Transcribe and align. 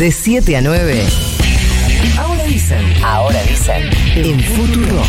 De 0.00 0.10
7 0.10 0.56
a 0.56 0.62
9. 0.62 1.04
Ahora 2.18 2.44
dicen. 2.44 2.78
Ahora 3.04 3.42
dicen. 3.42 3.82
En 4.16 4.40
Futuro. 4.40 5.02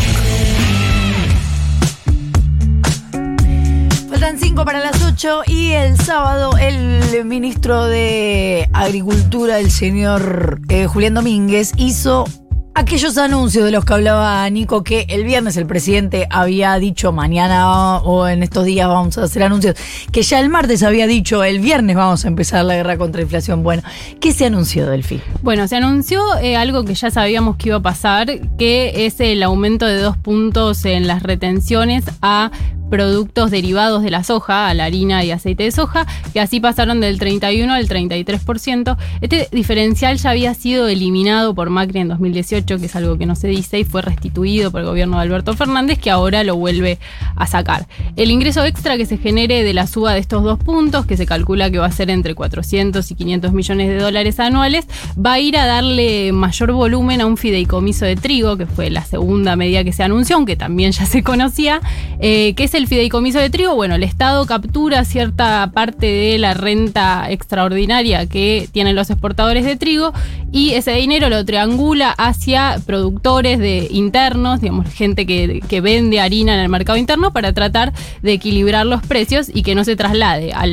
Faltan 4.10 4.38
5 4.38 4.64
para 4.66 4.80
las 4.80 5.02
8 5.02 5.44
y 5.46 5.70
el 5.70 5.96
sábado 5.96 6.58
el 6.58 7.24
ministro 7.24 7.86
de 7.86 8.68
Agricultura, 8.74 9.60
el 9.60 9.70
señor 9.70 10.60
eh, 10.68 10.86
Julián 10.86 11.14
Domínguez, 11.14 11.72
hizo 11.78 12.26
aquellos 12.74 13.18
anuncios 13.18 13.64
de 13.64 13.70
los 13.70 13.84
que 13.84 13.92
hablaba 13.94 14.48
Nico, 14.50 14.82
que 14.82 15.06
el 15.08 15.24
viernes 15.24 15.56
el 15.56 15.66
presidente 15.66 16.26
había 16.30 16.78
dicho 16.78 17.12
mañana 17.12 17.98
o 17.98 18.26
en 18.28 18.42
estos 18.42 18.64
días 18.64 18.88
vamos 18.88 19.18
a 19.18 19.24
hacer 19.24 19.42
anuncios, 19.42 19.76
que 20.10 20.22
ya 20.22 20.40
el 20.40 20.48
martes 20.48 20.82
había 20.82 21.06
dicho 21.06 21.44
el 21.44 21.60
viernes 21.60 21.96
vamos 21.96 22.24
a 22.24 22.28
empezar 22.28 22.64
la 22.64 22.74
guerra 22.74 22.96
contra 22.96 23.20
la 23.20 23.24
inflación. 23.24 23.62
Bueno, 23.62 23.82
¿qué 24.20 24.32
se 24.32 24.46
anunció, 24.46 24.88
Delfi? 24.88 25.20
Bueno, 25.42 25.68
se 25.68 25.76
anunció 25.76 26.22
eh, 26.38 26.56
algo 26.56 26.84
que 26.84 26.94
ya 26.94 27.10
sabíamos 27.10 27.56
que 27.56 27.68
iba 27.68 27.78
a 27.78 27.82
pasar, 27.82 28.28
que 28.56 29.06
es 29.06 29.20
el 29.20 29.42
aumento 29.42 29.86
de 29.86 29.98
dos 29.98 30.16
puntos 30.16 30.84
en 30.84 31.06
las 31.06 31.22
retenciones 31.22 32.04
a 32.20 32.50
productos 32.92 33.50
derivados 33.50 34.02
de 34.02 34.10
la 34.10 34.22
soja, 34.22 34.68
a 34.68 34.74
la 34.74 34.84
harina 34.84 35.24
y 35.24 35.30
aceite 35.30 35.62
de 35.62 35.70
soja, 35.70 36.06
que 36.34 36.40
así 36.40 36.60
pasaron 36.60 37.00
del 37.00 37.18
31 37.18 37.72
al 37.72 37.88
33%. 37.88 38.98
Este 39.22 39.48
diferencial 39.50 40.18
ya 40.18 40.28
había 40.28 40.52
sido 40.52 40.88
eliminado 40.88 41.54
por 41.54 41.70
Macri 41.70 42.00
en 42.00 42.08
2018, 42.08 42.78
que 42.78 42.84
es 42.84 42.94
algo 42.94 43.16
que 43.16 43.24
no 43.24 43.34
se 43.34 43.48
dice, 43.48 43.78
y 43.78 43.84
fue 43.84 44.02
restituido 44.02 44.70
por 44.70 44.82
el 44.82 44.86
gobierno 44.88 45.16
de 45.16 45.22
Alberto 45.22 45.54
Fernández, 45.54 45.98
que 45.98 46.10
ahora 46.10 46.44
lo 46.44 46.56
vuelve 46.56 46.98
a 47.34 47.46
sacar. 47.46 47.86
El 48.16 48.30
ingreso 48.30 48.62
extra 48.62 48.98
que 48.98 49.06
se 49.06 49.16
genere 49.16 49.64
de 49.64 49.72
la 49.72 49.86
suba 49.86 50.12
de 50.12 50.20
estos 50.20 50.42
dos 50.42 50.58
puntos, 50.58 51.06
que 51.06 51.16
se 51.16 51.24
calcula 51.24 51.70
que 51.70 51.78
va 51.78 51.86
a 51.86 51.92
ser 51.92 52.10
entre 52.10 52.34
400 52.34 53.10
y 53.10 53.14
500 53.14 53.54
millones 53.54 53.88
de 53.88 53.96
dólares 54.00 54.38
anuales, 54.38 54.86
va 55.18 55.32
a 55.32 55.40
ir 55.40 55.56
a 55.56 55.64
darle 55.64 56.30
mayor 56.32 56.72
volumen 56.72 57.22
a 57.22 57.26
un 57.26 57.38
fideicomiso 57.38 58.04
de 58.04 58.16
trigo, 58.16 58.58
que 58.58 58.66
fue 58.66 58.90
la 58.90 59.02
segunda 59.02 59.56
medida 59.56 59.82
que 59.82 59.94
se 59.94 60.02
anunció, 60.02 60.36
aunque 60.36 60.56
también 60.56 60.92
ya 60.92 61.06
se 61.06 61.22
conocía, 61.22 61.80
eh, 62.20 62.52
que 62.52 62.64
es 62.64 62.74
el 62.74 62.81
el 62.82 62.88
fideicomiso 62.88 63.38
de 63.38 63.48
trigo, 63.48 63.76
bueno, 63.76 63.94
el 63.94 64.02
Estado 64.02 64.44
captura 64.44 65.04
cierta 65.04 65.70
parte 65.72 66.06
de 66.06 66.38
la 66.38 66.52
renta 66.52 67.30
extraordinaria 67.30 68.26
que 68.26 68.68
tienen 68.72 68.96
los 68.96 69.08
exportadores 69.08 69.64
de 69.64 69.76
trigo 69.76 70.12
y 70.50 70.72
ese 70.72 70.92
dinero 70.92 71.28
lo 71.28 71.44
triangula 71.44 72.10
hacia 72.10 72.80
productores 72.84 73.60
de 73.60 73.86
internos, 73.90 74.60
digamos, 74.60 74.92
gente 74.92 75.26
que, 75.26 75.80
vende 75.80 76.20
harina 76.20 76.54
en 76.54 76.60
el 76.60 76.68
mercado 76.68 76.98
interno 76.98 77.32
para 77.32 77.52
tratar 77.52 77.92
de 78.22 78.32
equilibrar 78.32 78.84
los 78.84 79.02
precios 79.02 79.50
y 79.52 79.62
que 79.62 79.74
no 79.74 79.84
se 79.84 79.96
traslade 79.96 80.52
a 80.52 80.66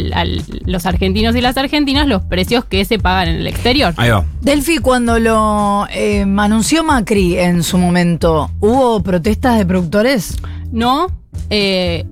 los 0.66 0.86
argentinos 0.86 1.36
y 1.36 1.42
las 1.42 1.58
argentinas 1.58 2.08
los 2.08 2.22
precios 2.24 2.66
que 2.66 2.86
se 2.86 3.00
pagan 3.00 3.30
en 3.30 3.36
el 3.38 3.48
exterior. 3.48 3.94
Ahí 3.98 4.10
va. 4.10 4.26
Delphi, 4.42 4.80
cuando 4.80 5.20
lo 5.20 5.88
eh, 5.92 6.22
anunció 6.22 6.84
Macri 6.84 7.38
en 7.38 7.64
su 7.64 7.78
momento, 7.78 8.52
¿hubo 8.60 9.02
protestas 9.02 9.58
de 9.58 9.66
productores? 9.66 10.38
No, 10.72 11.08
eh, 11.50 12.06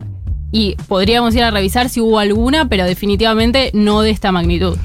y 0.51 0.75
podríamos 0.87 1.35
ir 1.35 1.43
a 1.43 1.51
revisar 1.51 1.89
si 1.89 2.01
hubo 2.01 2.19
alguna, 2.19 2.69
pero 2.69 2.85
definitivamente 2.85 3.71
no 3.73 4.01
de 4.01 4.11
esta 4.11 4.31
magnitud. 4.31 4.77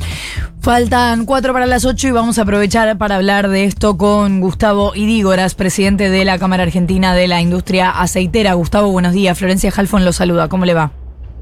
Faltan 0.60 1.26
cuatro 1.26 1.52
para 1.52 1.66
las 1.66 1.84
ocho 1.84 2.06
y 2.06 2.12
vamos 2.12 2.38
a 2.38 2.42
aprovechar 2.42 2.96
para 2.96 3.16
hablar 3.16 3.48
de 3.48 3.64
esto 3.64 3.96
con 3.96 4.40
Gustavo 4.40 4.92
Idígoras, 4.94 5.54
presidente 5.56 6.08
de 6.08 6.24
la 6.24 6.38
Cámara 6.38 6.62
Argentina 6.62 7.14
de 7.14 7.26
la 7.26 7.40
Industria 7.40 7.90
Aceitera. 7.90 8.54
Gustavo, 8.54 8.92
buenos 8.92 9.12
días. 9.12 9.36
Florencia 9.36 9.72
Halfon 9.74 10.04
lo 10.04 10.12
saluda. 10.12 10.48
¿Cómo 10.48 10.64
le 10.64 10.74
va? 10.74 10.92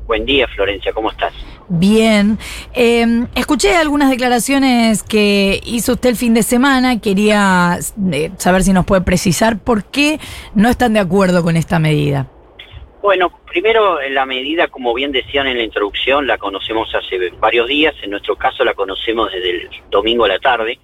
Buen 0.06 0.24
día, 0.24 0.46
Florencia. 0.48 0.92
¿Cómo 0.92 1.10
estás? 1.10 1.34
Bien. 1.72 2.36
Eh, 2.74 3.06
escuché 3.36 3.76
algunas 3.76 4.10
declaraciones 4.10 5.04
que 5.04 5.60
hizo 5.64 5.92
usted 5.92 6.10
el 6.10 6.16
fin 6.16 6.34
de 6.34 6.42
semana. 6.42 7.00
Quería 7.00 7.78
eh, 8.12 8.32
saber 8.38 8.64
si 8.64 8.72
nos 8.72 8.84
puede 8.84 9.02
precisar 9.02 9.60
por 9.60 9.84
qué 9.84 10.18
no 10.56 10.68
están 10.68 10.94
de 10.94 10.98
acuerdo 10.98 11.44
con 11.44 11.56
esta 11.56 11.78
medida. 11.78 12.26
Bueno, 13.00 13.30
primero 13.46 14.00
la 14.10 14.26
medida, 14.26 14.66
como 14.66 14.92
bien 14.94 15.12
decían 15.12 15.46
en 15.46 15.58
la 15.58 15.62
introducción, 15.62 16.26
la 16.26 16.38
conocemos 16.38 16.92
hace 16.92 17.30
varios 17.38 17.68
días, 17.68 17.94
en 18.02 18.10
nuestro 18.10 18.34
caso 18.34 18.64
la 18.64 18.74
conocemos 18.74 19.30
desde 19.32 19.50
el 19.50 19.70
domingo 19.90 20.24
a 20.24 20.28
la 20.28 20.40
tarde, 20.40 20.80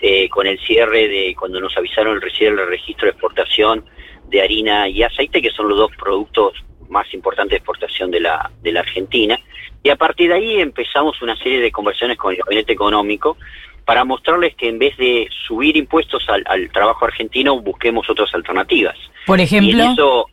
eh, 0.00 0.28
con 0.28 0.46
el 0.46 0.58
cierre 0.60 1.08
de 1.08 1.34
cuando 1.36 1.60
nos 1.60 1.76
avisaron 1.76 2.22
el 2.22 2.30
cierre 2.30 2.56
del 2.56 2.68
registro 2.68 3.06
de 3.06 3.10
exportación 3.10 3.84
de 4.28 4.40
harina 4.40 4.88
y 4.88 5.02
aceite, 5.02 5.42
que 5.42 5.50
son 5.50 5.68
los 5.68 5.76
dos 5.76 5.90
productos 5.98 6.54
más 6.88 7.12
importantes 7.12 7.50
de 7.50 7.56
exportación 7.56 8.12
de 8.12 8.20
la, 8.20 8.50
de 8.62 8.70
la 8.70 8.80
Argentina. 8.80 9.36
Y 9.82 9.90
a 9.90 9.96
partir 9.96 10.28
de 10.28 10.34
ahí 10.36 10.60
empezamos 10.60 11.20
una 11.22 11.36
serie 11.36 11.60
de 11.60 11.72
conversiones 11.72 12.16
con 12.16 12.32
el 12.32 12.38
gabinete 12.38 12.72
económico 12.72 13.36
para 13.84 14.04
mostrarles 14.04 14.54
que 14.54 14.68
en 14.68 14.78
vez 14.78 14.96
de 14.96 15.28
subir 15.46 15.76
impuestos 15.76 16.28
al, 16.28 16.44
al 16.46 16.70
trabajo 16.70 17.04
argentino, 17.04 17.60
busquemos 17.60 18.08
otras 18.08 18.32
alternativas. 18.34 18.96
Por 19.26 19.40
ejemplo. 19.40 20.28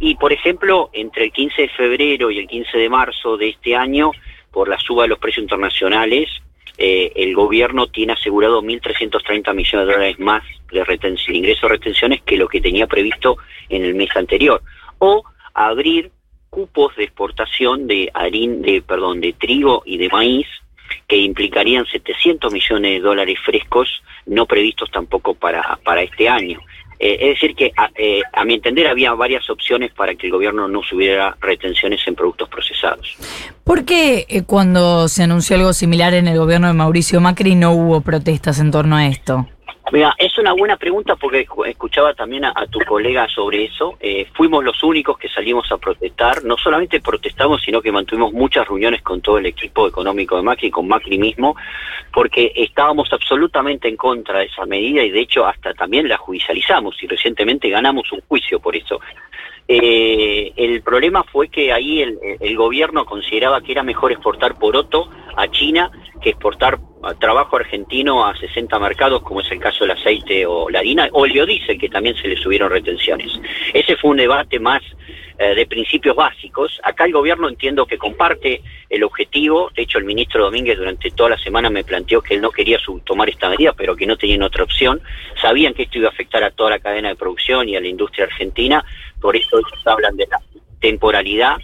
Y, 0.00 0.16
por 0.16 0.32
ejemplo, 0.32 0.90
entre 0.92 1.24
el 1.24 1.32
15 1.32 1.62
de 1.62 1.68
febrero 1.68 2.30
y 2.30 2.38
el 2.38 2.48
15 2.48 2.78
de 2.78 2.88
marzo 2.88 3.36
de 3.36 3.50
este 3.50 3.76
año, 3.76 4.10
por 4.50 4.68
la 4.68 4.78
suba 4.78 5.04
de 5.04 5.08
los 5.08 5.18
precios 5.18 5.44
internacionales, 5.44 6.28
eh, 6.76 7.12
el 7.14 7.34
gobierno 7.34 7.86
tiene 7.86 8.14
asegurado 8.14 8.60
1.330 8.60 9.54
millones 9.54 9.86
de 9.86 9.92
dólares 9.92 10.18
más 10.18 10.42
de, 10.72 10.84
retención, 10.84 11.36
ingresos 11.36 11.62
de 11.62 11.68
retenciones 11.68 12.22
que 12.22 12.36
lo 12.36 12.48
que 12.48 12.60
tenía 12.60 12.86
previsto 12.86 13.36
en 13.68 13.84
el 13.84 13.94
mes 13.94 14.10
anterior. 14.16 14.60
O 14.98 15.24
abrir 15.54 16.10
cupos 16.54 16.94
de 16.94 17.02
exportación 17.02 17.88
de 17.88 18.10
harín, 18.14 18.62
de, 18.62 18.80
perdón, 18.80 19.20
de 19.20 19.32
trigo 19.32 19.82
y 19.84 19.98
de 19.98 20.08
maíz 20.08 20.46
que 21.08 21.16
implicarían 21.16 21.84
700 21.84 22.52
millones 22.52 22.92
de 22.92 23.00
dólares 23.00 23.38
frescos 23.44 23.88
no 24.26 24.46
previstos 24.46 24.88
tampoco 24.92 25.34
para, 25.34 25.80
para 25.84 26.02
este 26.02 26.28
año. 26.28 26.60
Eh, 27.00 27.18
es 27.20 27.28
decir, 27.34 27.56
que 27.56 27.72
eh, 27.96 28.22
a, 28.32 28.44
mi 28.44 28.54
entender 28.54 28.86
había 28.86 29.12
varias 29.14 29.50
opciones 29.50 29.92
para 29.92 30.14
que 30.14 30.26
el 30.26 30.32
gobierno 30.32 30.68
no 30.68 30.80
subiera 30.82 31.36
retenciones 31.40 32.00
en 32.06 32.14
productos 32.14 32.48
procesados. 32.48 33.16
¿Por 33.64 33.84
qué 33.84 34.24
eh, 34.28 34.42
cuando 34.46 35.08
se 35.08 35.24
anunció 35.24 35.56
algo 35.56 35.72
similar 35.72 36.14
en 36.14 36.28
el 36.28 36.38
gobierno 36.38 36.68
de 36.68 36.74
Mauricio 36.74 37.20
Macri 37.20 37.56
no 37.56 37.72
hubo 37.72 38.00
protestas 38.00 38.60
en 38.60 38.70
torno 38.70 38.96
a 38.96 39.08
esto? 39.08 39.48
Mira, 39.92 40.14
es 40.18 40.36
una 40.38 40.54
buena 40.54 40.76
pregunta 40.76 41.14
porque 41.14 41.46
escuchaba 41.66 42.14
también 42.14 42.46
a, 42.46 42.66
tu 42.70 42.80
colega 42.80 43.28
sobre 43.28 43.64
eso. 43.64 43.96
Eh, 44.00 44.26
fuimos 44.32 44.64
los 44.64 44.82
únicos 44.82 45.18
que 45.18 45.28
salimos 45.28 45.70
a 45.70 45.76
protestar. 45.76 46.42
No 46.42 46.56
solamente 46.56 47.00
protestamos, 47.00 47.62
sino 47.62 47.82
que 47.82 47.92
mantuvimos 47.92 48.32
muchas 48.32 48.66
reuniones 48.66 49.02
con 49.02 49.20
todo 49.20 49.38
el 49.38 49.46
equipo 49.46 49.86
económico 49.86 50.36
de 50.36 50.42
Macri, 50.42 50.70
con 50.70 50.88
Macri 50.88 51.18
mismo, 51.18 51.54
porque 52.12 52.50
estábamos 52.56 53.12
absolutamente 53.12 53.86
en 53.86 53.96
contra 53.96 54.38
de 54.38 54.46
esa 54.46 54.64
medida 54.64 55.02
y 55.02 55.10
de 55.10 55.20
hecho 55.20 55.46
hasta 55.46 55.74
también 55.74 56.08
la 56.08 56.16
judicializamos 56.16 57.00
y 57.02 57.06
recientemente 57.06 57.68
ganamos 57.68 58.10
un 58.10 58.22
juicio 58.22 58.60
por 58.60 58.74
eso. 58.74 59.00
Eh, 59.66 60.52
el 60.56 60.82
problema 60.82 61.24
fue 61.24 61.48
que 61.48 61.72
ahí 61.72 62.02
el, 62.02 62.56
gobierno 62.56 63.06
consideraba 63.06 63.62
que 63.62 63.72
era 63.72 63.82
mejor 63.82 64.12
exportar 64.12 64.58
poroto 64.58 65.08
a 65.36 65.48
China 65.48 65.90
que 66.20 66.30
exportar 66.30 66.78
trabajo 67.18 67.56
argentino 67.56 68.24
a 68.24 68.36
60 68.36 68.78
mercados, 68.78 69.22
como 69.22 69.40
es 69.40 69.50
el 69.50 69.58
caso 69.58 69.84
del 69.84 69.90
aceite 69.90 70.46
o 70.46 70.70
la 70.70 70.78
harina, 70.78 71.08
o 71.12 71.26
el 71.26 71.32
biodiesel, 71.32 71.78
que 71.78 71.88
también 71.88 72.16
se 72.16 72.28
le 72.28 72.36
subieron 72.36 72.70
retenciones. 72.70 73.30
Ese 73.72 73.96
fue 73.96 74.12
un 74.12 74.16
debate 74.16 74.58
más 74.58 74.82
eh, 75.38 75.54
de 75.54 75.66
principios 75.66 76.16
básicos. 76.16 76.80
Acá 76.82 77.04
el 77.04 77.12
gobierno 77.12 77.48
entiendo 77.48 77.86
que 77.86 77.98
comparte 77.98 78.62
el 78.90 79.04
objetivo. 79.04 79.70
De 79.74 79.82
hecho, 79.82 79.98
el 79.98 80.04
ministro 80.04 80.44
Domínguez 80.44 80.78
durante 80.78 81.10
toda 81.10 81.30
la 81.30 81.38
semana 81.38 81.70
me 81.70 81.84
planteó 81.84 82.22
que 82.22 82.34
él 82.34 82.40
no 82.40 82.50
quería 82.50 82.78
tomar 83.04 83.28
esta 83.28 83.48
medida, 83.48 83.72
pero 83.72 83.96
que 83.96 84.06
no 84.06 84.16
tenían 84.16 84.42
otra 84.42 84.64
opción. 84.64 85.00
Sabían 85.40 85.74
que 85.74 85.84
esto 85.84 85.98
iba 85.98 86.08
a 86.08 86.12
afectar 86.12 86.42
a 86.44 86.50
toda 86.50 86.70
la 86.70 86.78
cadena 86.78 87.08
de 87.08 87.16
producción 87.16 87.68
y 87.68 87.76
a 87.76 87.80
la 87.80 87.88
industria 87.88 88.26
argentina. 88.26 88.84
Por 89.20 89.36
eso 89.36 89.58
ellos 89.58 89.86
hablan 89.86 90.16
de 90.16 90.26
la 90.30 90.40
temporalidad 90.80 91.56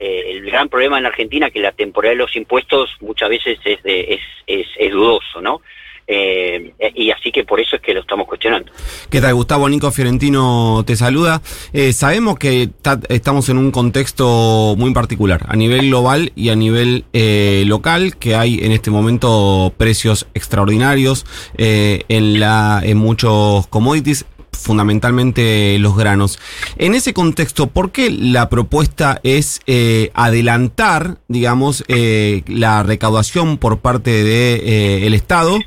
eh, 0.00 0.30
el 0.30 0.44
gran 0.44 0.68
problema 0.68 0.96
en 0.96 1.02
la 1.02 1.08
Argentina 1.08 1.48
es 1.48 1.52
que 1.52 1.60
la 1.60 1.72
temporalidad 1.72 2.18
de 2.18 2.24
los 2.24 2.36
impuestos 2.36 2.90
muchas 3.00 3.28
veces 3.28 3.58
es, 3.64 3.80
es, 3.84 4.66
es, 4.76 4.92
dudoso, 4.92 5.40
¿no? 5.40 5.60
Eh, 6.06 6.72
y 6.94 7.10
así 7.28 7.32
que 7.32 7.44
por 7.44 7.60
eso 7.60 7.76
es 7.76 7.82
que 7.82 7.94
lo 7.94 8.00
estamos 8.00 8.26
cuestionando. 8.26 8.72
¿Qué 9.10 9.20
tal, 9.20 9.34
Gustavo? 9.34 9.68
Nico 9.68 9.90
Fiorentino 9.90 10.82
te 10.86 10.96
saluda. 10.96 11.42
Eh, 11.72 11.92
sabemos 11.92 12.38
que 12.38 12.70
estamos 13.08 13.48
en 13.48 13.58
un 13.58 13.70
contexto 13.70 14.74
muy 14.78 14.92
particular, 14.92 15.44
a 15.48 15.56
nivel 15.56 15.88
global 15.88 16.32
y 16.34 16.48
a 16.48 16.56
nivel 16.56 17.04
local, 17.66 18.16
que 18.16 18.34
hay 18.34 18.60
en 18.62 18.72
este 18.72 18.90
momento 18.90 19.72
precios 19.76 20.26
extraordinarios 20.34 21.26
en, 21.56 22.40
la, 22.40 22.80
en 22.82 22.96
muchos 22.98 23.66
commodities 23.68 24.26
fundamentalmente 24.58 25.78
los 25.78 25.96
granos. 25.96 26.38
En 26.76 26.94
ese 26.94 27.14
contexto, 27.14 27.68
¿por 27.68 27.90
qué 27.90 28.10
la 28.10 28.48
propuesta 28.48 29.20
es 29.22 29.60
eh, 29.66 30.10
adelantar, 30.14 31.18
digamos, 31.28 31.84
eh, 31.88 32.42
la 32.46 32.82
recaudación 32.82 33.58
por 33.58 33.78
parte 33.78 34.10
del 34.10 34.26
de, 34.26 35.06
eh, 35.06 35.14
Estado 35.14 35.58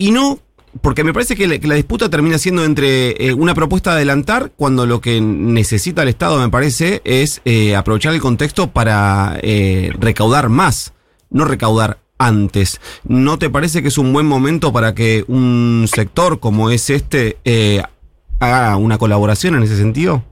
y 0.00 0.10
no 0.10 0.40
porque 0.82 1.04
me 1.04 1.12
parece 1.12 1.34
que 1.36 1.46
la, 1.46 1.74
disputa 1.74 2.08
termina 2.08 2.38
siendo 2.38 2.64
entre 2.64 3.34
una 3.34 3.54
propuesta 3.54 3.90
de 3.90 3.96
adelantar 3.96 4.52
cuando 4.56 4.86
lo 4.86 5.00
que 5.00 5.20
necesita 5.20 6.02
el 6.02 6.08
Estado, 6.08 6.38
me 6.38 6.48
parece, 6.48 7.02
es 7.04 7.42
aprovechar 7.76 8.14
el 8.14 8.20
contexto 8.20 8.70
para 8.70 9.40
recaudar 9.98 10.48
más, 10.48 10.92
no 11.28 11.44
recaudar 11.44 11.98
antes. 12.20 12.80
¿No 13.02 13.38
te 13.38 13.50
parece 13.50 13.82
que 13.82 13.88
es 13.88 13.98
un 13.98 14.12
buen 14.12 14.26
momento 14.26 14.72
para 14.72 14.94
que 14.94 15.24
un 15.26 15.86
sector 15.92 16.38
como 16.38 16.70
es 16.70 16.90
este 16.90 17.38
eh, 17.44 17.82
haga 18.38 18.76
una 18.76 18.98
colaboración 18.98 19.56
en 19.56 19.64
ese 19.64 19.76
sentido? 19.76 20.22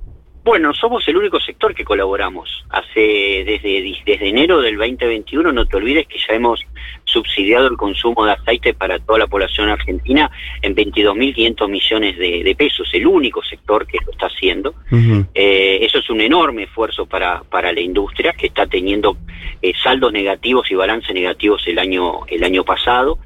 Bueno, 0.48 0.72
somos 0.72 1.06
el 1.06 1.18
único 1.18 1.38
sector 1.40 1.74
que 1.74 1.84
colaboramos. 1.84 2.64
Hace 2.70 3.44
desde, 3.44 3.94
desde 4.06 4.28
enero 4.30 4.62
del 4.62 4.78
2021, 4.78 5.52
no 5.52 5.66
te 5.66 5.76
olvides 5.76 6.06
que 6.06 6.16
ya 6.18 6.36
hemos 6.36 6.64
subsidiado 7.04 7.66
el 7.66 7.76
consumo 7.76 8.24
de 8.24 8.32
aceite 8.32 8.72
para 8.72 8.98
toda 8.98 9.18
la 9.18 9.26
población 9.26 9.68
argentina 9.68 10.30
en 10.62 10.74
22.500 10.74 11.68
millones 11.68 12.16
de, 12.16 12.54
pesos, 12.56 12.88
el 12.94 13.06
único 13.06 13.42
sector 13.42 13.86
que 13.86 13.98
lo 14.02 14.10
está 14.10 14.28
haciendo. 14.28 14.72
eh, 15.34 15.80
eso 15.82 15.98
es 15.98 16.08
un 16.08 16.22
enorme 16.22 16.62
esfuerzo 16.62 17.04
para, 17.04 17.42
para 17.42 17.70
la 17.70 17.82
industria 17.82 18.32
que 18.32 18.46
está 18.46 18.66
teniendo 18.66 19.18
eh, 19.60 19.74
saldos 19.82 20.14
negativos 20.14 20.70
y 20.70 20.76
balances 20.76 21.12
negativos 21.12 21.62
el 21.66 21.78
año, 21.78 22.20
el 22.26 22.42
año 22.42 22.64
pasado. 22.64 23.18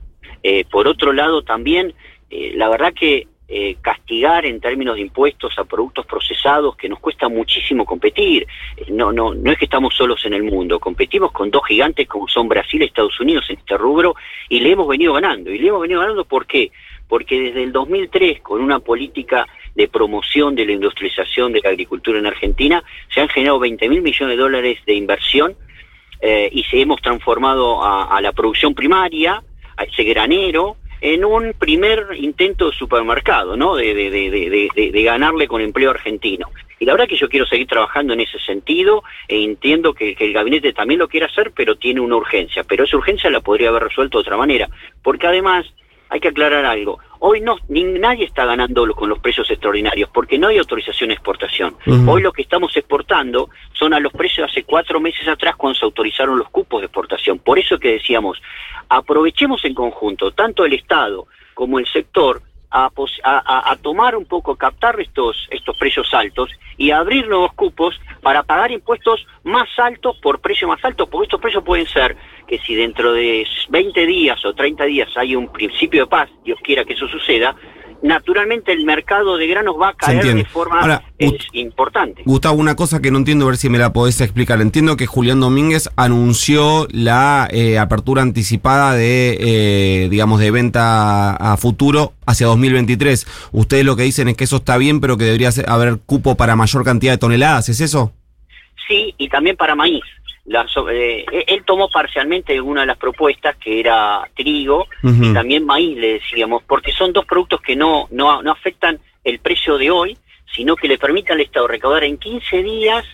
Eh, 0.43 0.65
por 0.69 0.89
otro 0.89 1.13
lado, 1.13 1.43
también, 1.43 1.95
eh, 2.31 2.51
la 2.57 2.69
verdad 2.69 2.93
que 2.93 3.29
eh, 3.55 3.77
castigar 3.83 4.47
en 4.47 4.61
términos 4.61 4.95
de 4.95 5.03
impuestos 5.03 5.59
a 5.59 5.65
productos 5.65 6.07
procesados 6.07 6.75
que 6.75 6.89
nos 6.89 6.99
cuesta 7.01 7.29
muchísimo 7.29 7.85
competir. 7.85 8.47
Eh, 8.79 8.87
no, 8.89 9.13
no, 9.13 9.35
no 9.35 9.53
es 9.53 9.59
que 9.59 9.67
estamos 9.67 9.95
solos 9.95 10.25
en 10.25 10.33
el 10.33 10.43
mundo, 10.43 10.81
competimos 10.81 11.33
con 11.33 11.51
dos 11.51 11.61
gigantes 11.69 12.09
como 12.09 12.27
son 12.29 12.49
Brasil 12.49 12.81
y 12.81 12.87
Estados 12.87 13.21
Unidos 13.21 13.45
en 13.51 13.59
este 13.59 13.77
rubro 13.77 14.15
y 14.49 14.61
le 14.61 14.71
hemos 14.71 14.89
venido 14.89 15.13
ganando. 15.13 15.51
Y 15.51 15.59
le 15.59 15.69
hemos 15.69 15.83
venido 15.83 16.01
ganando 16.01 16.25
¿por 16.25 16.47
qué? 16.47 16.73
Porque 17.07 17.39
desde 17.39 17.63
el 17.63 17.73
2003, 17.73 18.41
con 18.41 18.63
una 18.63 18.79
política 18.79 19.47
de 19.75 19.87
promoción 19.87 20.55
de 20.55 20.65
la 20.65 20.73
industrialización 20.73 21.53
de 21.53 21.61
la 21.63 21.69
agricultura 21.69 22.19
en 22.19 22.27
Argentina, 22.27 22.83
se 23.13 23.21
han 23.21 23.29
generado 23.29 23.59
20 23.59 23.87
mil 23.91 24.01
millones 24.01 24.35
de 24.35 24.43
dólares 24.43 24.79
de 24.87 24.95
inversión 24.95 25.55
eh, 26.23 26.49
y 26.51 26.63
se 26.65 26.81
hemos 26.81 27.03
transformado 27.03 27.85
a, 27.85 28.17
a 28.17 28.21
la 28.23 28.33
producción 28.33 28.75
primaria, 28.75 29.43
a 29.77 29.85
ese 29.85 30.05
granero, 30.05 30.79
en 31.03 31.25
un 31.25 31.53
primer 31.59 32.07
intento 32.17 32.71
de 32.71 32.77
supermercado, 32.77 33.57
¿no? 33.57 33.75
De, 33.75 33.93
de, 33.93 34.09
de, 34.09 34.91
de, 34.93 35.03
ganarle 35.03 35.49
con 35.49 35.61
empleo 35.61 35.91
argentino. 35.91 36.49
Y 36.79 36.85
la 36.85 36.93
verdad 36.93 37.09
que 37.09 37.17
yo 37.17 37.29
quiero 37.29 37.45
seguir 37.45 37.67
trabajando 37.67 38.13
en 38.13 38.21
ese 38.21 38.39
sentido 38.39 39.03
e 39.27 39.43
entiendo 39.43 39.95
que, 39.95 40.15
que, 40.15 40.25
el 40.25 40.33
gabinete 40.33 40.73
también 40.73 41.01
lo 41.01 41.09
quiere 41.09 41.27
hacer, 41.27 41.51
pero 41.57 41.75
tiene 41.75 42.01
una 42.01 42.15
urgencia. 42.15 42.63
Pero 42.63 42.85
esa 42.85 42.97
urgencia 42.97 43.31
la 43.31 43.41
podría 43.41 43.71
haber 43.71 43.83
resuelto 43.83 44.19
de 44.19 44.23
otra 44.23 44.37
manera. 44.37 44.69
Porque 45.03 45.27
además 45.27 45.67
hay 46.13 46.21
que 46.21 46.29
aclarar 46.29 46.67
algo. 46.67 46.99
Hoy 47.21 47.41
no, 47.41 47.57
ni, 47.69 47.85
nadie 47.85 48.27
está 48.27 48.45
ganando 48.45 48.87
con 48.95 49.09
los 49.09 49.19
precios 49.21 49.51
extraordinarios 49.51 50.11
porque 50.13 50.39
no 50.39 50.49
hay 50.49 50.59
autorización 50.59 51.09
de 51.09 51.15
exportación. 51.15 51.75
Uh 51.87 51.91
-huh. 51.91 52.11
Hoy 52.11 52.23
lo 52.23 52.33
que 52.33 52.43
estamos 52.43 52.77
exportando 52.77 53.49
son 53.73 53.95
a 53.95 54.01
los 54.01 54.13
precios 54.13 54.51
hace 54.51 54.65
cuatro 54.65 55.01
meses 55.01 55.27
atrás 55.27 55.57
cuando 55.57 55.79
se 55.79 55.87
autorizaron 55.87 56.39
los 56.39 56.51
cupos 56.51 56.83
de 56.83 56.87
exportación. 56.87 57.39
Por 57.39 57.59
eso 57.59 57.79
que 57.79 57.93
decíamos, 57.93 58.43
aprovechemos 58.97 59.65
en 59.65 59.75
conjunto, 59.75 60.33
tanto 60.33 60.65
el 60.65 60.75
Estado 60.75 61.27
como 61.55 61.79
el 61.79 61.87
sector, 61.87 62.43
a, 62.75 62.91
a, 63.71 63.77
tomar 63.77 64.17
un 64.17 64.25
poco, 64.25 64.57
captar 64.57 64.99
estos, 64.99 65.47
estos 65.51 65.77
precios 65.77 66.13
altos 66.15 66.51
y 66.79 66.91
abrir 66.91 67.29
nuevos 67.29 67.53
cupos 67.53 68.01
para 68.23 68.43
pagar 68.45 68.71
impuestos 68.71 69.27
más 69.45 69.69
altos 69.79 70.17
por 70.23 70.41
precio 70.41 70.69
más 70.69 70.83
alto, 70.83 71.07
porque 71.07 71.27
estos 71.27 71.41
precios 71.41 71.65
pueden 71.65 71.87
ser 71.87 72.17
que 72.47 72.59
si 72.61 72.75
dentro 72.75 73.13
de 73.13 73.47
20 73.69 74.07
días 74.07 74.43
o 74.47 74.55
30 74.55 74.85
días 74.85 75.11
hay 75.17 75.37
un 75.37 75.53
principio 75.53 76.05
de 76.05 76.07
paz, 76.07 76.31
Dios 76.45 76.59
quiera 76.63 76.85
que 76.87 76.95
eso 76.95 77.07
suceda, 77.09 77.55
naturalmente 78.03 78.73
el 78.73 78.85
mercado 78.85 79.37
de 79.37 79.47
granos 79.47 79.77
va 79.81 79.91
a 79.91 79.95
caer 79.95 80.35
de 80.35 80.45
forma 80.45 80.81
Ahora, 80.81 81.05
es, 81.19 81.33
importante. 81.53 82.23
Gustavo, 82.25 82.57
una 82.57 82.75
cosa 82.75 83.01
que 83.01 83.11
no 83.11 83.19
entiendo, 83.19 83.45
a 83.45 83.49
ver 83.49 83.57
si 83.57 83.69
me 83.69 83.79
la 83.79 83.93
podés 83.93 84.21
explicar. 84.21 84.61
Entiendo 84.61 84.97
que 84.97 85.07
Julián 85.07 85.41
Domínguez 85.41 85.89
anunció 85.97 86.87
la 86.91 87.49
eh, 87.51 87.79
apertura 87.79 88.23
anticipada 88.23 88.95
de, 88.95 89.37
eh, 89.41 90.09
digamos, 90.11 90.41
de 90.41 90.51
venta 90.51 91.35
a 91.37 91.57
futuro 91.57 92.13
hacia 92.27 92.47
2023. 92.49 93.27
Ustedes 93.53 93.85
lo 93.85 93.97
que 93.97 94.03
dicen 94.03 94.29
es 94.29 94.37
que 94.37 94.45
eso 94.45 94.57
está 94.57 94.77
bien, 94.77 95.01
pero 95.01 95.17
que 95.17 95.25
debería 95.25 95.51
haber 95.67 95.99
cupo 96.05 96.37
para 96.37 96.57
mayor 96.57 96.85
cantidad 96.85 97.13
de 97.13 97.19
toneladas, 97.19 97.69
¿es 97.69 97.81
eso? 97.81 98.13
Sí, 98.89 99.15
y 99.17 99.29
también 99.29 99.57
para 99.57 99.75
maíz. 99.75 100.03
La, 100.45 100.67
eh, 100.91 101.25
él 101.47 101.63
tomó 101.65 101.89
parcialmente 101.89 102.61
una 102.61 102.81
de 102.81 102.89
las 102.89 102.99
propuestas 102.99 103.57
que 103.57 103.79
era 103.79 104.29
trigo 104.35 104.89
uh 105.03 105.09
-huh. 105.09 105.31
y 105.31 105.33
también 105.33 105.65
maíz 105.65 105.97
le 105.97 106.15
decíamos 106.15 106.65
porque 106.65 106.91
son 106.91 107.13
dos 107.13 107.25
productos 107.25 107.61
que 107.61 107.77
no, 107.77 108.09
no, 108.11 108.43
no 108.43 108.51
afectan 108.51 108.99
el 109.23 109.39
precio 109.39 109.79
de 109.79 109.91
hoy 109.93 110.19
sino 110.53 110.75
que 110.75 110.89
le 110.89 110.99
permitan 110.99 111.37
al 111.37 111.43
Estado 111.43 111.69
recaudar 111.69 112.03
en 112.03 112.19
15 112.19 112.63
días 112.63 113.05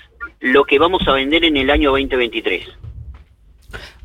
lo 0.40 0.64
que 0.64 0.78
vamos 0.78 1.06
a 1.06 1.12
vender 1.12 1.44
en 1.44 1.58
el 1.58 1.68
año 1.68 1.90
2023 1.90 2.66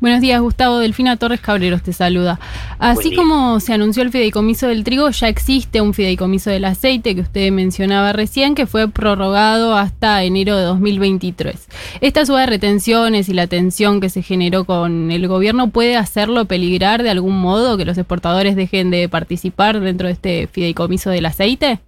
Buenos 0.04 0.20
días, 0.20 0.38
Gustavo. 0.42 0.80
Delfina 0.80 1.16
Torres 1.16 1.40
Cabreros 1.40 1.82
te 1.82 1.94
saluda. 1.94 2.38
Así 2.78 3.16
como 3.16 3.58
se 3.58 3.72
anunció 3.72 4.02
el 4.02 4.10
fideicomiso 4.10 4.68
del 4.68 4.84
trigo, 4.84 5.08
ya 5.08 5.28
existe 5.28 5.80
un 5.80 5.94
fideicomiso 5.94 6.50
del 6.50 6.66
aceite 6.66 7.14
que 7.14 7.22
usted 7.22 7.50
mencionaba 7.50 8.12
recién, 8.12 8.54
que 8.54 8.66
fue 8.66 8.86
prorrogado 8.86 9.74
hasta 9.74 10.22
enero 10.22 10.58
de 10.58 10.64
2023. 10.64 11.68
Esta 12.02 12.26
suba 12.26 12.40
de 12.40 12.46
retenciones 12.48 13.30
y 13.30 13.32
la 13.32 13.46
tensión 13.46 14.02
que 14.02 14.10
se 14.10 14.20
generó 14.20 14.66
con 14.66 15.10
el 15.10 15.26
gobierno 15.26 15.70
puede 15.70 15.96
hacerlo 15.96 16.44
peligrar 16.44 17.02
de 17.02 17.08
algún 17.08 17.40
modo 17.40 17.78
que 17.78 17.86
los 17.86 17.96
exportadores 17.96 18.56
dejen 18.56 18.90
de 18.90 19.08
participar 19.08 19.80
dentro 19.80 20.08
de 20.08 20.12
este 20.12 20.48
fideicomiso 20.48 21.08
del 21.08 21.24
aceite? 21.24 21.78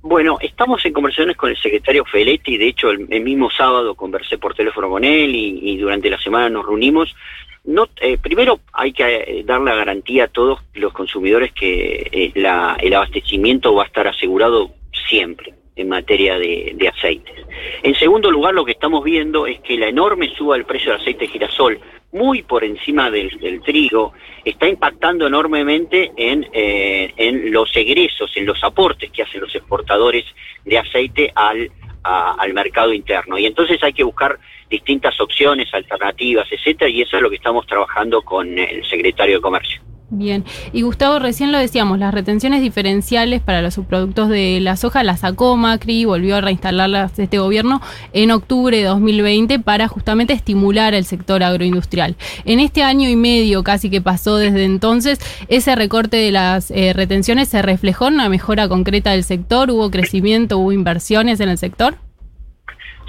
Bueno, 0.00 0.38
estamos 0.40 0.84
en 0.86 0.92
conversaciones 0.92 1.36
con 1.36 1.50
el 1.50 1.56
secretario 1.56 2.04
Feletti, 2.04 2.56
de 2.56 2.68
hecho 2.68 2.90
el, 2.90 3.08
el 3.10 3.24
mismo 3.24 3.50
sábado 3.50 3.96
conversé 3.96 4.38
por 4.38 4.54
teléfono 4.54 4.88
con 4.88 5.02
él 5.02 5.34
y, 5.34 5.58
y 5.60 5.76
durante 5.76 6.08
la 6.08 6.20
semana 6.20 6.48
nos 6.48 6.64
reunimos. 6.64 7.16
No, 7.64 7.88
eh, 8.00 8.16
primero 8.18 8.60
hay 8.72 8.92
que 8.92 9.04
eh, 9.04 9.42
dar 9.44 9.60
la 9.60 9.74
garantía 9.74 10.24
a 10.24 10.28
todos 10.28 10.60
los 10.74 10.92
consumidores 10.92 11.52
que 11.52 12.08
eh, 12.10 12.32
el 12.34 12.94
abastecimiento 12.94 13.74
va 13.74 13.84
a 13.84 13.86
estar 13.86 14.08
asegurado 14.08 14.70
siempre 15.08 15.54
en 15.78 15.88
materia 15.88 16.38
de, 16.38 16.92
aceites. 16.92 17.34
En 17.82 17.94
segundo 17.94 18.30
lugar, 18.30 18.54
lo 18.54 18.64
que 18.64 18.72
estamos 18.72 19.04
viendo 19.04 19.46
es 19.46 19.60
que 19.60 19.78
la 19.78 19.88
enorme 19.88 20.28
suba 20.36 20.56
del 20.56 20.64
precio 20.64 20.92
del 20.92 21.00
aceite 21.00 21.26
de 21.26 21.32
girasol, 21.32 21.80
muy 22.12 22.42
por 22.42 22.64
encima 22.64 23.10
del, 23.10 23.38
del 23.38 23.60
trigo, 23.62 24.12
está 24.44 24.68
impactando 24.68 25.26
enormemente 25.26 26.10
en, 26.16 26.46
eh, 26.52 27.12
en 27.16 27.52
los 27.52 27.74
egresos, 27.76 28.36
en 28.36 28.46
los 28.46 28.62
aportes 28.64 29.10
que 29.10 29.22
hacen 29.22 29.40
los 29.40 29.54
exportadores 29.54 30.24
de 30.64 30.78
aceite 30.78 31.32
al, 31.34 31.70
a, 32.08 32.32
al 32.38 32.54
mercado 32.54 32.92
interno. 32.92 33.38
Y 33.38 33.46
entonces 33.46 33.82
hay 33.82 33.92
que 33.92 34.04
buscar 34.04 34.38
distintas 34.70 35.20
opciones, 35.20 35.72
alternativas, 35.72 36.46
etcétera, 36.50 36.90
y 36.90 37.02
eso 37.02 37.16
es 37.16 37.22
lo 37.22 37.30
que 37.30 37.36
estamos 37.36 37.66
trabajando 37.66 38.22
con 38.22 38.58
el 38.58 38.84
secretario 38.84 39.36
de 39.36 39.42
Comercio. 39.42 39.80
Bien, 40.10 40.46
y 40.72 40.80
Gustavo, 40.82 41.18
recién 41.18 41.52
lo 41.52 41.58
decíamos, 41.58 41.98
las 41.98 42.14
retenciones 42.14 42.62
diferenciales 42.62 43.42
para 43.42 43.60
los 43.60 43.74
subproductos 43.74 44.30
de 44.30 44.58
la 44.58 44.74
soja 44.78 45.02
las 45.02 45.20
sacó 45.20 45.54
Macri, 45.58 46.06
volvió 46.06 46.36
a 46.36 46.40
reinstalarlas 46.40 47.18
este 47.18 47.38
gobierno 47.38 47.82
en 48.14 48.30
octubre 48.30 48.74
de 48.74 48.84
2020 48.84 49.58
para 49.58 49.86
justamente 49.86 50.32
estimular 50.32 50.94
el 50.94 51.04
sector 51.04 51.42
agroindustrial. 51.42 52.16
En 52.46 52.58
este 52.58 52.82
año 52.82 53.10
y 53.10 53.16
medio 53.16 53.62
casi 53.62 53.90
que 53.90 54.00
pasó 54.00 54.38
desde 54.38 54.64
entonces, 54.64 55.20
ese 55.48 55.74
recorte 55.76 56.16
de 56.16 56.32
las 56.32 56.70
eh, 56.70 56.94
retenciones 56.94 57.50
se 57.50 57.60
reflejó 57.60 58.08
en 58.08 58.14
una 58.14 58.30
mejora 58.30 58.66
concreta 58.66 59.10
del 59.10 59.24
sector, 59.24 59.70
hubo 59.70 59.90
crecimiento, 59.90 60.56
hubo 60.56 60.72
inversiones 60.72 61.38
en 61.40 61.50
el 61.50 61.58
sector 61.58 62.07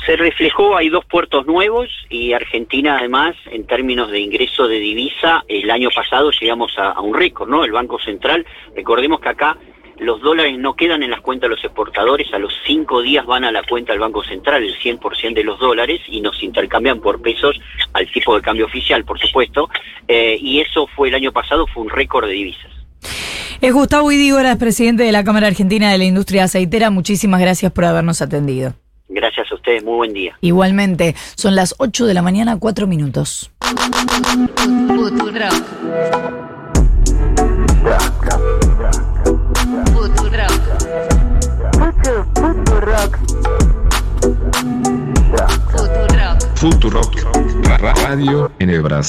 se 0.10 0.16
reflejó, 0.16 0.76
hay 0.76 0.90
dos 0.90 1.06
puertos 1.06 1.46
nuevos 1.46 1.88
y 2.10 2.34
Argentina 2.34 2.98
además, 2.98 3.36
en 3.52 3.68
términos 3.68 4.10
de 4.10 4.20
ingreso 4.20 4.68
de 4.68 4.80
divisa, 4.80 5.44
el 5.48 5.70
año 5.70 5.90
pasado 5.94 6.32
llegamos 6.32 6.76
a, 6.80 6.94
a 6.94 7.00
un 7.00 7.14
récord, 7.14 7.48
¿no? 7.48 7.64
El 7.64 7.72
Banco 7.72 8.00
Central, 8.00 8.44
recordemos 8.76 9.20
que 9.20 9.30
acá 9.30 9.56
los 10.00 10.20
dólares 10.20 10.58
no 10.58 10.76
quedan 10.76 11.04
en 11.04 11.12
las 11.12 11.22
cuentas 11.22 11.48
de 11.48 11.56
los 11.56 11.64
exportadores, 11.64 12.34
a 12.34 12.40
los 12.40 12.52
cinco 12.66 13.04
días 13.04 13.24
van 13.28 13.44
a 13.44 13.52
la 13.52 13.62
cuenta 13.62 13.94
del 13.94 14.00
Banco 14.00 14.24
Central 14.24 14.64
el 14.64 14.76
100% 14.80 15.36
de 15.36 15.44
los 15.44 15.60
dólares 15.60 16.02
y 16.08 16.22
nos 16.22 16.42
intercambian 16.42 17.02
por 17.02 17.22
pesos 17.22 17.62
al 17.94 18.12
tipo 18.12 18.36
de 18.36 18.42
cambio 18.42 18.66
oficial, 18.66 19.06
por 19.06 19.20
supuesto, 19.20 19.70
eh, 20.08 20.40
y 20.42 20.60
eso 20.60 20.88
fue 20.88 21.10
el 21.10 21.14
año 21.14 21.32
pasado, 21.32 21.68
fue 21.68 21.84
un 21.84 21.90
récord 21.92 22.26
de 22.26 22.34
divisas. 22.34 22.72
Es 23.62 23.72
Gustavo 23.72 24.12
Idígoras, 24.12 24.58
presidente 24.58 25.04
de 25.04 25.12
la 25.12 25.24
Cámara 25.24 25.46
Argentina 25.46 25.92
de 25.92 26.00
la 26.00 26.06
Industria 26.06 26.46
Aceitera. 26.46 26.90
Muchísimas 26.90 27.40
gracias 27.40 27.72
por 27.72 27.86
habernos 27.86 28.24
atendido. 28.24 28.74
Gracias 29.10 29.49
ustedes, 29.70 29.84
muy 29.84 29.96
buen 29.96 30.14
día. 30.14 30.38
Igualmente, 30.42 31.16
son 31.36 31.56
las 31.56 31.76
8 31.78 32.06
de 32.06 32.14
la 32.14 32.22
mañana, 32.22 32.58
4 32.58 32.88
minutos. 32.88 33.52
Futurock. 46.56 47.16
Radio 47.80 48.52
en 48.60 48.70
el 48.70 48.82
Brasil. 48.82 49.08